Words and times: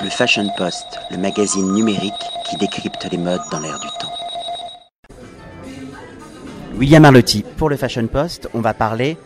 Le 0.00 0.10
Fashion 0.10 0.48
Post, 0.56 1.00
le 1.10 1.16
magazine 1.16 1.72
numérique 1.72 2.12
qui 2.48 2.56
décrypte 2.56 3.08
les 3.10 3.18
modes 3.18 3.40
dans 3.50 3.58
l'air 3.58 3.80
du 3.80 3.88
temps. 3.98 4.12
William 6.76 7.04
Arlotti, 7.04 7.44
pour 7.56 7.68
le 7.68 7.76
Fashion 7.76 8.06
Post, 8.06 8.48
on 8.54 8.60
va 8.60 8.74
parler 8.74 9.16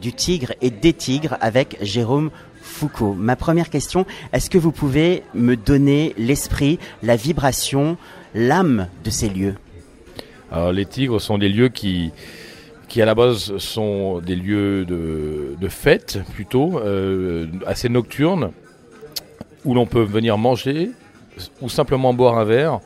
du 0.00 0.12
tigre 0.12 0.52
et 0.60 0.70
des 0.70 0.92
tigres 0.92 1.36
avec 1.40 1.76
Jérôme 1.80 2.30
Foucault. 2.60 3.14
Ma 3.14 3.34
première 3.34 3.68
question, 3.68 4.06
est-ce 4.32 4.48
que 4.48 4.58
vous 4.58 4.70
pouvez 4.70 5.24
me 5.34 5.56
donner 5.56 6.14
l'esprit, 6.16 6.78
la 7.02 7.16
vibration, 7.16 7.96
l'âme 8.32 8.86
de 9.02 9.10
ces 9.10 9.28
lieux? 9.28 9.56
Alors, 10.52 10.72
les 10.72 10.86
tigres 10.86 11.20
sont 11.20 11.38
des 11.38 11.48
lieux 11.48 11.68
qui, 11.68 12.12
qui 12.86 13.02
à 13.02 13.06
la 13.06 13.16
base 13.16 13.56
sont 13.58 14.20
des 14.20 14.36
lieux 14.36 14.84
de, 14.84 15.56
de 15.60 15.68
fête 15.68 16.20
plutôt, 16.32 16.78
euh, 16.78 17.46
assez 17.66 17.88
nocturnes, 17.88 18.52
où 19.64 19.74
l'on 19.74 19.86
peut 19.86 20.02
venir 20.02 20.38
manger 20.38 20.90
ou 21.60 21.68
simplement 21.68 22.12
boire 22.12 22.38
un 22.38 22.44
verre 22.44 22.80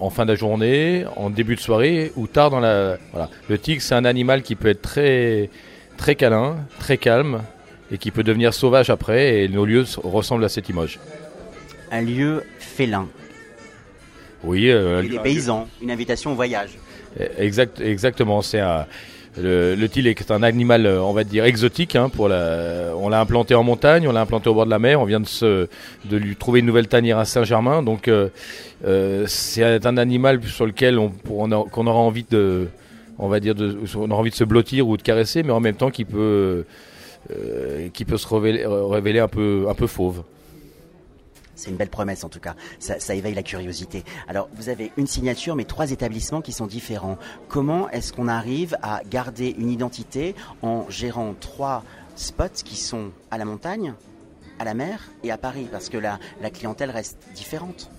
en 0.00 0.10
fin 0.10 0.26
de 0.26 0.34
journée, 0.34 1.04
en 1.16 1.30
début 1.30 1.56
de 1.56 1.60
soirée 1.60 2.12
ou 2.16 2.26
tard 2.26 2.50
dans 2.50 2.60
la. 2.60 2.98
Voilà. 3.12 3.28
Le 3.48 3.58
tigre, 3.58 3.82
c'est 3.82 3.94
un 3.94 4.04
animal 4.04 4.42
qui 4.42 4.54
peut 4.54 4.68
être 4.68 4.82
très, 4.82 5.50
très 5.96 6.14
câlin, 6.14 6.56
très 6.78 6.98
calme 6.98 7.42
et 7.90 7.98
qui 7.98 8.10
peut 8.10 8.22
devenir 8.22 8.54
sauvage 8.54 8.90
après. 8.90 9.42
Et 9.42 9.48
nos 9.48 9.64
lieux 9.64 9.84
ressemblent 10.04 10.44
à 10.44 10.48
cette 10.48 10.68
image. 10.68 11.00
Un 11.90 12.02
lieu 12.02 12.44
félin. 12.58 13.08
Oui. 14.44 14.70
Euh, 14.70 15.02
Et 15.02 15.08
des 15.08 15.18
paysans, 15.18 15.66
une 15.82 15.90
invitation 15.90 16.32
au 16.32 16.34
voyage. 16.34 16.70
Exact, 17.36 17.80
exactement. 17.80 18.42
C'est 18.42 18.60
un. 18.60 18.86
Le, 19.36 19.74
le 19.74 19.88
tigre 19.88 20.08
est 20.08 20.30
un 20.30 20.42
animal, 20.42 20.86
euh, 20.86 21.02
on 21.02 21.12
va 21.12 21.24
dire, 21.24 21.44
exotique. 21.44 21.96
Hein, 21.96 22.10
on 22.18 22.28
l'a 23.08 23.20
implanté 23.20 23.54
en 23.54 23.62
montagne, 23.62 24.08
on 24.08 24.12
l'a 24.12 24.20
implanté 24.20 24.48
au 24.48 24.54
bord 24.54 24.64
de 24.64 24.70
la 24.70 24.78
mer. 24.78 25.00
On 25.00 25.04
vient 25.04 25.20
de, 25.20 25.68
lui 26.10 26.36
trouver 26.36 26.60
une 26.60 26.66
nouvelle 26.66 26.88
tanière 26.88 27.18
à 27.18 27.24
Saint-Germain. 27.24 27.82
Donc, 27.82 28.08
euh, 28.08 28.28
euh, 28.86 29.24
c'est 29.26 29.86
un 29.86 29.96
animal 29.96 30.42
sur 30.44 30.66
lequel 30.66 30.98
on, 30.98 31.10
qu'on 31.10 31.86
aura 31.86 31.98
envie 31.98 32.24
de, 32.28 32.68
on 33.18 33.28
va 33.28 33.40
dire, 33.40 33.54
de, 33.54 33.78
aura 33.94 34.14
envie 34.16 34.30
de 34.30 34.34
se 34.34 34.44
blottir 34.44 34.88
ou 34.88 34.96
de 34.96 35.02
caresser, 35.02 35.42
mais 35.42 35.52
en 35.52 35.60
même 35.60 35.76
temps 35.76 35.90
qui 35.90 36.04
peut, 36.04 36.64
qui 37.92 38.04
peut 38.04 38.16
se 38.16 38.26
révéler, 38.26 39.20
un 39.20 39.28
peu 39.28 39.86
fauve. 39.86 40.22
C'est 41.58 41.70
une 41.70 41.76
belle 41.76 41.90
promesse 41.90 42.22
en 42.22 42.28
tout 42.28 42.38
cas, 42.38 42.54
ça, 42.78 43.14
éveille 43.16 43.34
la 43.34 43.42
curiosité. 43.42 44.04
Alors 44.28 44.48
vous 44.54 44.68
avez 44.68 44.92
une 44.96 45.08
signature 45.08 45.56
mais 45.56 45.64
trois 45.64 45.90
établissements 45.90 46.40
qui 46.40 46.52
sont 46.52 46.66
différents. 46.66 47.18
Comment 47.48 47.90
est-ce 47.90 48.12
qu'on 48.12 48.28
arrive 48.28 48.76
à 48.80 49.02
garder 49.10 49.56
une 49.58 49.68
identité 49.68 50.36
en 50.62 50.88
gérant 50.88 51.34
trois 51.38 51.82
spots 52.14 52.62
qui 52.64 52.76
sont 52.76 53.10
à 53.32 53.38
la 53.38 53.44
montagne, 53.44 53.94
à 54.60 54.64
la 54.64 54.74
mer 54.74 55.10
et 55.24 55.32
à 55.32 55.36
Paris? 55.36 55.66
Parce 55.70 55.88
que 55.88 55.98
la, 55.98 56.20
la 56.40 56.50
clientèle 56.50 56.90
reste 56.92 57.18
différente. 57.34 57.90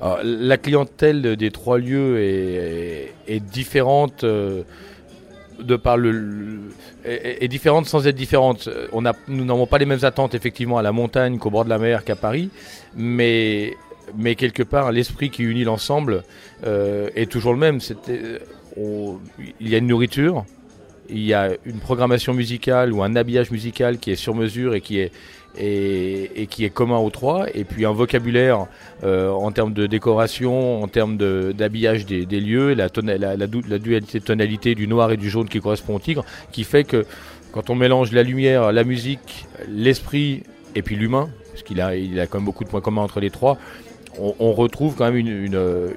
Alors, 0.00 0.18
la 0.24 0.56
clientèle 0.58 1.36
des 1.36 1.50
trois 1.52 1.78
lieux 1.78 2.20
est, 2.20 3.14
est 3.28 3.40
différente 3.40 4.24
euh, 4.24 4.64
de 5.58 5.76
par 5.76 5.96
le, 5.96 6.60
est, 7.04 7.48
différente 7.48 7.86
sans 7.86 8.06
être 8.06 8.14
différente. 8.16 8.68
On 8.92 9.04
a, 9.06 9.12
nous 9.28 9.44
n'avons 9.44 9.66
pas 9.66 9.78
les 9.78 9.86
mêmes 9.86 10.04
attentes 10.04 10.34
effectivement 10.34 10.78
à 10.78 10.82
la 10.82 10.92
montagne 10.92 11.38
qu'au 11.38 11.50
bord 11.50 11.64
de 11.64 11.70
la 11.70 11.78
mer 11.78 12.04
qu'à 12.04 12.16
Paris, 12.16 12.50
mais 12.96 13.74
mais 14.16 14.36
quelque 14.36 14.62
part 14.62 14.90
l'esprit 14.92 15.28
qui 15.30 15.42
unit 15.42 15.64
l'ensemble 15.64 16.22
euh, 16.66 17.10
est 17.14 17.30
toujours 17.30 17.52
le 17.52 17.58
même. 17.58 17.80
C'était, 17.80 18.20
on- 18.76 19.18
il 19.60 19.68
y 19.68 19.74
a 19.74 19.78
une 19.78 19.86
nourriture, 19.88 20.44
il 21.10 21.24
y 21.24 21.34
a 21.34 21.50
une 21.64 21.78
programmation 21.78 22.34
musicale 22.34 22.92
ou 22.92 23.02
un 23.02 23.16
habillage 23.16 23.50
musical 23.50 23.98
qui 23.98 24.10
est 24.10 24.16
sur 24.16 24.34
mesure 24.34 24.74
et 24.74 24.80
qui 24.80 24.98
est 24.98 25.12
et, 25.60 26.46
qui 26.48 26.64
est 26.64 26.70
commun 26.70 26.98
aux 26.98 27.10
trois, 27.10 27.46
et 27.52 27.64
puis 27.64 27.84
un 27.84 27.92
vocabulaire 27.92 28.66
euh, 29.02 29.30
en 29.30 29.50
termes 29.50 29.72
de 29.72 29.86
décoration, 29.86 30.82
en 30.82 30.86
termes 30.86 31.16
de- 31.16 31.52
d'habillage 31.56 32.06
des, 32.06 32.26
des 32.26 32.38
lieux, 32.40 32.74
la, 32.74 32.88
la, 33.02 33.36
la 33.36 33.78
dualité 33.78 34.20
de 34.20 34.24
tonalité 34.24 34.76
du 34.76 34.86
noir 34.86 35.10
et 35.10 35.16
du 35.16 35.28
jaune 35.28 35.48
qui 35.48 35.58
correspond 35.60 35.96
au 35.96 35.98
tigre, 35.98 36.24
qui 36.52 36.62
fait 36.62 36.84
que 36.84 37.06
quand 37.50 37.70
on 37.70 37.74
mélange 37.74 38.12
la 38.12 38.22
lumière, 38.22 38.70
la 38.72 38.84
musique, 38.84 39.46
l'esprit 39.68 40.44
et 40.76 40.82
puis 40.82 40.94
l'humain, 40.94 41.28
parce 41.50 41.62
qu'il 41.64 41.80
a, 41.80 41.96
il 41.96 42.20
a 42.20 42.28
quand 42.28 42.38
même 42.38 42.44
beaucoup 42.44 42.62
de 42.62 42.68
points 42.68 42.82
communs 42.82 43.02
entre 43.02 43.18
les 43.18 43.30
trois, 43.30 43.58
on, 44.18 44.52
retrouve 44.52 44.94
quand 44.96 45.06
même 45.06 45.16
une, 45.16 45.44
une, 45.44 45.54
euh, 45.54 45.90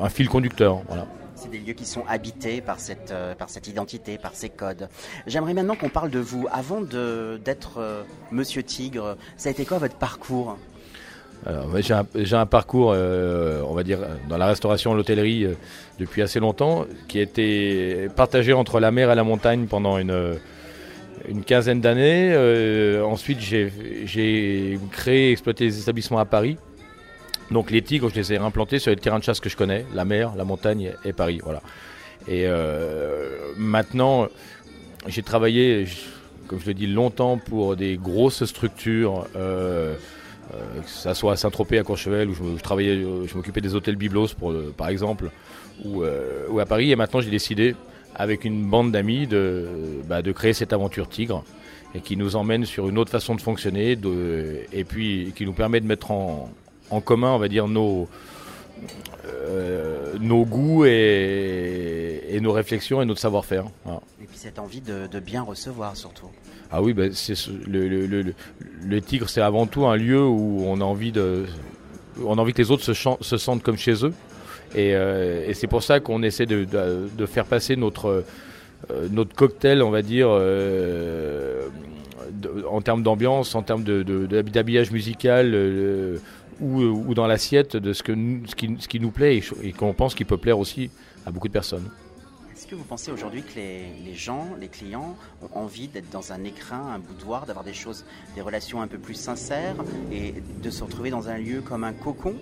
un 0.00 0.08
fil 0.08 0.28
conducteur. 0.28 0.82
Voilà. 0.88 1.06
C'est 1.40 1.48
des 1.50 1.58
lieux 1.58 1.72
qui 1.72 1.86
sont 1.86 2.04
habités 2.06 2.60
par 2.60 2.78
cette, 2.80 3.12
euh, 3.12 3.34
par 3.34 3.48
cette 3.48 3.66
identité, 3.66 4.18
par 4.18 4.34
ces 4.34 4.50
codes. 4.50 4.90
J'aimerais 5.26 5.54
maintenant 5.54 5.74
qu'on 5.74 5.88
parle 5.88 6.10
de 6.10 6.18
vous. 6.18 6.46
Avant 6.52 6.82
d'être 6.82 7.78
euh, 7.78 8.02
Monsieur 8.30 8.62
Tigre, 8.62 9.16
ça 9.38 9.48
a 9.48 9.52
été 9.52 9.64
quoi 9.64 9.78
votre 9.78 9.96
parcours? 9.96 10.58
J'ai 11.78 12.34
un, 12.36 12.44
parcours, 12.44 12.92
euh, 12.94 13.62
on 13.66 13.72
va 13.72 13.82
dire, 13.84 14.00
dans 14.28 14.36
la 14.36 14.48
restauration, 14.48 14.92
l'hôtellerie 14.92 15.46
depuis 15.98 16.20
assez 16.20 16.40
longtemps, 16.40 16.84
qui 17.08 17.18
a 17.18 17.22
été 17.22 18.08
partagé 18.14 18.52
entre 18.52 18.78
la 18.78 18.90
mer 18.90 19.10
et 19.10 19.14
la 19.14 19.24
montagne 19.24 19.64
pendant 19.64 19.96
une, 19.96 20.38
une 21.26 21.42
quinzaine 21.42 21.80
d'années. 21.80 22.36
Ensuite, 23.02 23.40
j'ai 23.40 23.72
j'ai 24.04 24.78
créé 24.92 25.28
et 25.28 25.32
exploité 25.32 25.64
des 25.64 25.80
établissements 25.80 26.18
à 26.18 26.26
Paris. 26.26 26.58
Donc 27.50 27.70
les 27.70 27.82
tigres, 27.82 28.08
je 28.08 28.14
les 28.14 28.32
ai 28.32 28.36
implantés 28.38 28.78
sur 28.78 28.90
les 28.90 28.96
terrains 28.96 29.18
de 29.18 29.24
chasse 29.24 29.40
que 29.40 29.48
je 29.48 29.56
connais, 29.56 29.84
la 29.94 30.04
mer, 30.04 30.34
la 30.36 30.44
montagne 30.44 30.92
et 31.04 31.12
Paris. 31.12 31.40
Voilà. 31.42 31.62
Et 32.28 32.44
euh, 32.46 33.52
maintenant, 33.56 34.28
j'ai 35.08 35.22
travaillé, 35.22 35.86
comme 36.46 36.60
je 36.60 36.66
le 36.66 36.74
dis, 36.74 36.86
longtemps 36.86 37.38
pour 37.38 37.76
des 37.76 37.96
grosses 37.96 38.44
structures. 38.44 39.26
euh, 39.36 39.94
euh, 40.52 40.80
que 40.82 40.88
ça 40.88 41.14
soit 41.14 41.34
à 41.34 41.36
Saint-Tropez, 41.36 41.78
à 41.78 41.84
Courchevel, 41.84 42.28
où 42.28 42.34
je, 42.34 42.60
travaillais, 42.60 42.96
je 42.96 43.36
m'occupais 43.36 43.60
des 43.60 43.76
hôtels 43.76 43.94
Biblos, 43.94 44.30
par 44.76 44.88
exemple, 44.88 45.30
ou, 45.84 46.02
à 46.02 46.66
Paris. 46.66 46.90
Et 46.90 46.96
maintenant, 46.96 47.20
j'ai 47.20 47.30
décidé, 47.30 47.76
avec 48.16 48.44
une 48.44 48.68
bande 48.68 48.90
d'amis, 48.90 49.28
de, 49.28 49.68
bah, 50.08 50.22
de 50.22 50.32
créer 50.32 50.52
cette 50.52 50.72
aventure 50.72 51.08
Tigre, 51.08 51.44
et 51.94 52.00
qui 52.00 52.16
nous 52.16 52.34
emmène 52.34 52.64
sur 52.64 52.88
une 52.88 52.98
autre 52.98 53.12
façon 53.12 53.36
de 53.36 53.40
fonctionner, 53.40 53.96
et 54.72 54.82
puis 54.82 55.32
qui 55.36 55.46
nous 55.46 55.52
permet 55.52 55.80
de 55.80 55.86
mettre 55.86 56.10
en, 56.10 56.50
en 56.90 57.00
commun, 57.00 57.32
on 57.32 57.38
va 57.38 57.48
dire, 57.48 57.68
nos, 57.68 58.08
euh, 59.26 60.14
nos 60.20 60.44
goûts 60.44 60.84
et, 60.84 62.20
et 62.30 62.40
nos 62.40 62.52
réflexions 62.52 63.00
et 63.02 63.04
notre 63.04 63.20
savoir-faire. 63.20 63.64
Voilà. 63.84 64.00
Et 64.22 64.26
puis 64.26 64.38
cette 64.38 64.58
envie 64.58 64.80
de, 64.80 65.06
de 65.10 65.20
bien 65.20 65.42
recevoir 65.42 65.96
surtout. 65.96 66.28
Ah 66.72 66.82
oui, 66.82 66.92
ben, 66.92 67.12
c'est 67.12 67.34
ce- 67.34 67.50
le, 67.68 67.88
le, 67.88 68.34
le, 68.84 69.00
Tigre, 69.00 69.28
c'est 69.28 69.40
avant 69.40 69.66
tout 69.66 69.86
un 69.86 69.96
lieu 69.96 70.22
où 70.24 70.62
on 70.66 70.80
a 70.80 70.84
envie 70.84 71.10
de, 71.12 71.44
on 72.24 72.38
a 72.38 72.40
envie 72.40 72.52
que 72.52 72.62
les 72.62 72.70
autres 72.70 72.84
se, 72.84 72.92
se 73.20 73.36
sentent 73.36 73.62
comme 73.62 73.76
chez 73.76 74.04
eux. 74.04 74.12
Et, 74.76 74.94
euh, 74.94 75.44
et 75.48 75.54
c'est 75.54 75.66
pour 75.66 75.82
ça 75.82 75.98
qu'on 75.98 76.22
essaie 76.22 76.46
de, 76.46 76.64
de, 76.64 77.08
de 77.16 77.26
faire 77.26 77.44
passer 77.44 77.74
notre, 77.74 78.24
euh, 78.90 79.08
notre 79.10 79.34
cocktail, 79.34 79.82
on 79.82 79.90
va 79.90 80.02
dire, 80.02 80.28
en 82.70 82.80
termes 82.80 83.02
d'ambiance, 83.02 83.54
en 83.56 83.62
termes 83.62 83.82
d'habillage 83.82 84.92
musical, 84.92 85.54
ou, 86.60 86.80
ou 86.82 87.14
dans 87.14 87.26
l'assiette 87.26 87.76
de 87.76 87.92
ce, 87.92 88.02
que 88.02 88.12
nous- 88.12 88.46
ce, 88.46 88.54
qui, 88.54 88.76
ce 88.78 88.88
qui 88.88 89.00
nous 89.00 89.10
plaît 89.10 89.40
et, 89.62 89.72
qu'on 89.72 89.94
pense 89.94 90.14
qui 90.14 90.24
peut 90.24 90.36
plaire 90.36 90.58
aussi 90.58 90.90
à 91.26 91.30
beaucoup 91.30 91.48
de 91.48 91.52
personnes. 91.52 91.90
Est-ce 92.54 92.66
que 92.66 92.74
vous 92.74 92.84
pensez 92.84 93.10
aujourd'hui 93.10 93.42
que 93.42 93.54
les, 93.56 93.84
les 94.04 94.14
gens, 94.14 94.48
les 94.60 94.68
clients, 94.68 95.16
ont 95.42 95.58
envie 95.58 95.88
d'être 95.88 96.10
dans 96.10 96.32
un 96.32 96.44
écrin, 96.44 96.92
un 96.94 96.98
boudoir, 96.98 97.46
d'avoir 97.46 97.64
des 97.64 97.72
choses, 97.72 98.04
des 98.34 98.42
relations 98.42 98.82
un 98.82 98.86
peu 98.86 98.98
plus 98.98 99.14
sincères 99.14 99.76
et 100.12 100.34
de 100.62 100.70
se 100.70 100.84
retrouver 100.84 101.08
dans 101.10 101.28
un 101.28 101.38
lieu 101.38 101.62
comme 101.62 101.84
un 101.84 101.94
cocon? 101.94 102.34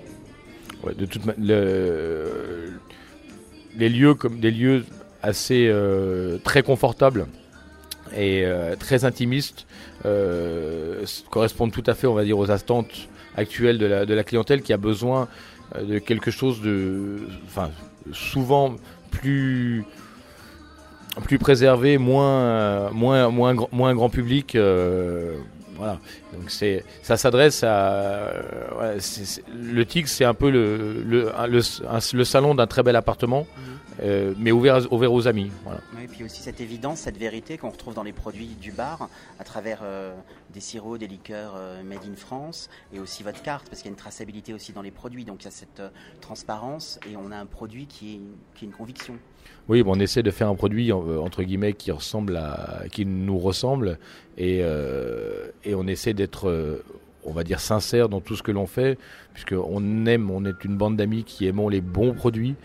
Ouais, 0.83 0.95
de 0.95 1.07
toute 1.07 1.23
le- 1.39 2.81
les 3.77 3.89
lieux 3.89 4.15
comme 4.15 4.41
des 4.41 4.51
lieux 4.51 4.85
assez 5.23 5.69
euh, 5.69 6.39
très 6.39 6.63
confortables 6.63 7.27
et 8.17 8.45
euh, 8.45 8.75
très 8.77 9.05
intimistes 9.05 9.67
euh, 10.05 11.05
correspondent 11.31 11.73
tout 11.73 11.85
à 11.87 11.95
fait, 11.95 12.07
on 12.07 12.15
va 12.15 12.25
dire, 12.25 12.39
aux 12.39 12.51
attentes 12.51 13.09
actuelles 13.39 13.79
de 13.79 14.15
la, 14.15 14.25
clientèle 14.25 14.63
qui 14.63 14.73
a 14.73 14.77
besoin 14.77 15.29
euh, 15.75 15.85
de 15.85 15.99
quelque 15.99 16.31
chose 16.31 16.61
de, 16.61 17.19
souvent 18.13 18.77
plus 19.21 19.85
préservé, 21.41 21.99
moins 21.99 22.91
euh, 22.93 23.95
grand, 23.95 24.11
public. 24.11 24.55
euh, 24.55 25.37
voilà. 25.77 25.99
Donc 26.33 26.51
ça 27.03 27.17
s'adresse 27.17 27.63
à, 27.65 28.33
le 29.55 29.85
Tigre, 29.85 30.09
c'est 30.09 30.25
un 30.25 30.35
peu 30.35 30.51
le 30.51 32.25
salon 32.25 32.55
d'un 32.55 32.67
très 32.67 32.83
bel 32.83 32.97
appartement, 32.97 33.47
euh, 34.01 34.35
mais 34.39 34.53
ouvert 34.53 34.87
aux 34.91 35.29
amis. 35.29 35.51
Voilà. 35.65 35.81
Oui, 35.97 36.05
et 36.05 36.09
puis 36.09 36.25
aussi 36.25 36.43
cette 36.43 36.61
évidence, 36.61 37.01
cette 37.01 37.17
vérité 37.17 37.59
qu'on 37.59 37.71
retrouve 37.71 37.95
dans 37.95 38.03
les 38.03 38.13
produits 38.13 38.57
du 38.61 38.73
bar, 38.73 39.09
à 39.39 39.45
travers 39.45 39.81
euh, 39.83 40.15
des 40.53 40.61
sirops, 40.61 40.99
des 40.99 41.07
liqueurs 41.07 41.55
euh, 41.57 41.83
made 41.83 42.05
in 42.11 42.17
France, 42.17 42.69
et 42.93 43.01
aussi 43.01 43.23
votre 43.23 43.43
carte, 43.43 43.69
parce 43.69 43.83
qu'il 43.83 43.91
y 43.91 43.93
a 43.93 43.95
une 43.95 43.99
traçabilité 43.99 44.53
aussi 44.53 44.73
dans 44.73 44.83
les 44.83 44.91
produits. 44.91 45.25
Donc 45.25 45.43
il 45.43 45.47
y 45.47 45.49
a 45.49 45.53
cette 45.53 45.83
transparence, 46.21 47.01
et 47.11 47.17
on 47.17 47.31
a 47.31 47.37
un 47.37 47.47
produit 47.47 47.87
qui 47.87 48.15
est, 48.15 48.21
qui 48.55 48.65
est 48.65 48.69
une 48.69 48.75
conviction. 48.75 49.15
Oui, 49.69 49.83
bon, 49.83 49.97
on 49.97 50.01
essaie 50.01 50.23
de 50.23 50.31
faire 50.31 50.49
un 50.49 50.55
produit 50.55 50.93
entre 50.93 51.43
guillemets 51.43 51.73
qui 51.73 51.91
ressemble 51.91 52.37
à, 52.37 52.85
qui 52.91 53.07
nous 53.07 53.39
ressemble, 53.39 53.99
et 54.37 54.59
et 55.65 55.75
on 55.75 55.87
essaie 55.87 56.15
d'être 56.15 56.83
on 57.25 57.33
va 57.33 57.45
dire 57.45 57.61
sincère 57.61 58.09
dans 58.09 58.21
tout 58.21 58.37
ce 58.37 58.43
que 58.43 58.53
l'on 58.53 58.67
fait, 58.67 58.99
puisqu'on 59.35 60.07
aime, 60.07 60.31
on 60.31 60.45
est 60.45 60.65
une 60.65 60.77
bande 60.77 60.97
d'amis 60.97 61.25
qui 61.25 61.47
aimons 61.47 61.69
les 61.69 61.81
bons 61.81 62.15
produits, 62.15 62.57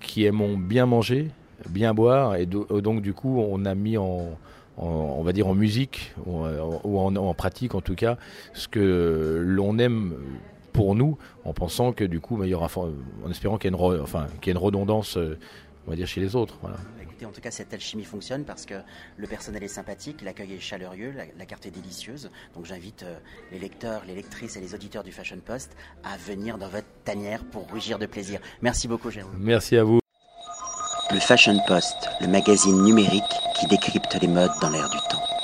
qui 0.00 0.24
aimons 0.24 0.56
bien 0.56 0.86
manger, 0.86 1.30
bien 1.68 1.94
boire, 1.94 2.36
et 2.36 2.46
donc 2.46 3.02
du 3.02 3.12
coup 3.12 3.40
on 3.40 3.64
a 3.64 3.74
mis 3.74 3.96
en, 3.96 4.38
on 4.76 5.22
va 5.22 5.32
dire 5.32 5.48
en 5.48 5.54
musique 5.54 6.14
ou, 6.26 6.98
en, 6.98 7.34
pratique 7.34 7.74
en 7.74 7.80
tout 7.80 7.94
cas 7.94 8.16
ce 8.52 8.68
que 8.68 9.42
l'on 9.44 9.78
aime 9.78 10.14
pour 10.72 10.94
nous 10.94 11.18
en 11.44 11.52
pensant 11.52 11.92
que 11.92 12.04
du 12.04 12.20
coup 12.20 12.36
bah, 12.36 12.46
il 12.46 12.50
y 12.50 12.54
aura 12.54 12.68
en 12.76 13.30
espérant 13.30 13.58
qu'il 13.58 13.70
y 13.70 13.74
ait 13.74 13.76
une, 13.76 14.00
enfin, 14.00 14.26
qu'il 14.40 14.48
y 14.48 14.50
ait 14.50 14.58
une 14.58 14.64
redondance 14.64 15.16
euh, 15.16 15.38
on 15.88 15.90
va 15.90 15.96
dire 15.96 16.06
chez 16.06 16.20
les 16.20 16.36
autres 16.36 16.58
voilà. 16.60 16.76
Bah, 16.76 17.02
écoutez 17.02 17.24
en 17.24 17.32
tout 17.32 17.40
cas 17.40 17.50
cette 17.50 17.72
alchimie 17.72 18.04
fonctionne 18.04 18.44
parce 18.44 18.66
que 18.66 18.74
le 19.16 19.26
personnel 19.26 19.64
est 19.64 19.68
sympathique 19.68 20.20
l'accueil 20.20 20.52
est 20.52 20.60
chaleureux 20.60 21.14
la, 21.36 21.46
carte 21.46 21.64
est 21.64 21.70
délicieuse 21.70 22.30
donc 22.54 22.66
j'invite 22.66 23.04
euh, 23.04 23.18
les 23.50 23.58
lecteurs 23.58 24.04
les 24.06 24.14
lectrices 24.14 24.56
et 24.56 24.60
les 24.60 24.74
auditeurs 24.74 25.02
du 25.02 25.12
Fashion 25.12 25.38
Post 25.44 25.74
à 26.04 26.18
venir 26.18 26.58
dans 26.58 26.68
votre 26.68 26.86
tanière 27.04 27.42
pour 27.44 27.66
rougir 27.70 27.98
de 27.98 28.04
plaisir 28.04 28.38
merci 28.60 28.86
beaucoup 28.86 29.10
Jérôme 29.10 29.34
merci 29.38 29.78
à 29.78 29.84
vous 29.84 29.98
le 31.10 31.20
Fashion 31.20 31.58
Post, 31.66 32.10
le 32.20 32.26
magazine 32.26 32.82
numérique 32.82 33.24
qui 33.58 33.66
décrypte 33.66 34.14
les 34.20 34.28
modes 34.28 34.52
dans 34.60 34.68
l'air 34.68 34.90
du 34.90 34.98
temps. 35.08 35.37